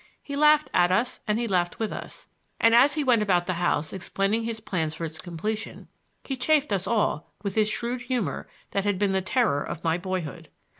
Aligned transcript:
He 0.23 0.35
laughed 0.35 0.71
at 0.73 0.91
us 0.91 1.19
and 1.27 1.37
he 1.37 1.47
laughed 1.47 1.77
with 1.77 1.93
us, 1.93 2.27
and 2.59 2.73
as 2.73 2.95
he 2.95 3.03
went 3.03 3.21
about 3.21 3.45
the 3.45 3.53
house 3.61 3.93
explaining 3.93 4.45
his 4.45 4.59
plans 4.59 4.95
for 4.95 5.05
its 5.05 5.19
completion, 5.19 5.89
he 6.23 6.35
chaffed 6.35 6.73
us 6.73 6.87
all 6.87 7.31
with 7.43 7.53
his 7.53 7.69
shrewd 7.69 8.01
humor 8.01 8.47
that 8.71 8.83
had 8.83 8.97
been 8.97 9.11
the 9.11 9.21
terror 9.21 9.61
of 9.63 9.83
my 9.83 9.99
boyhood. 9.99 10.49